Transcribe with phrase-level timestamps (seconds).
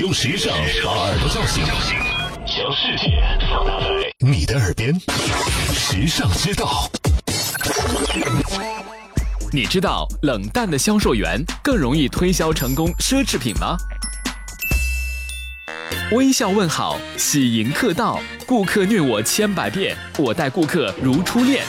[0.00, 1.64] 用时尚把耳朵叫醒，
[2.46, 3.86] 将世界放大在
[4.20, 4.94] 你的耳边。
[5.74, 6.88] 时尚之道，
[9.52, 13.76] 你知道冷淡的销售员更容易推销成功奢侈品吗？
[16.12, 21.64] 微笑问好，喜迎客到，顾客虐我千百遍，我待顾客如初恋。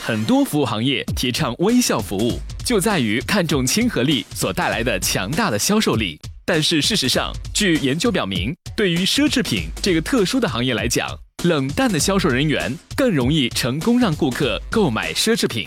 [0.00, 6.20] 很多服务行业提倡微笑服务，就在于看重亲和力所带来的强大的销售力。
[6.48, 11.06] 但是事实上，据研究表明，对于奢侈品这个特殊的行业来讲，
[11.44, 15.62] 冷淡的销售人员更容易成功让顾客购买奢侈品。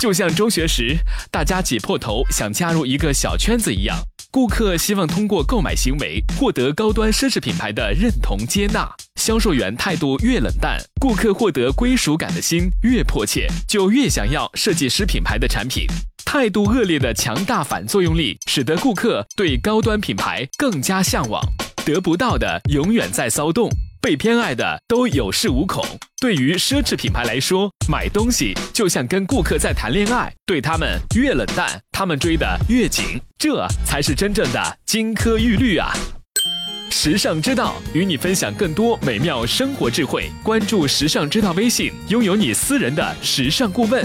[0.00, 0.96] 就像中学时
[1.30, 3.96] 大家挤破头想加入一个小圈子一样，
[4.32, 8.92] 顾客希望通过购买行为获得高端奢侈品牌的认同接纳。
[9.14, 15.86] 销售员态度越冷淡，顾客获得归属感的心越迫切，就越想要设计师品牌的产品。
[16.26, 21.40] 态度恶劣的强大反作用力，使得顾客对高端品牌更加向往。
[21.84, 23.70] 得不到的永远在骚动，
[24.02, 25.82] 被偏爱的都有恃无恐。
[26.20, 35.94] 对于奢侈品牌来说，买东西就像跟顾客在谈恋爱，对他们越冷淡，他们追得越紧，这才是真正的金科玉律啊！
[36.90, 44.04] 时尚之道与你分享更多美妙生活智慧，关注时尚之道微信，拥有你私人的时尚顾问。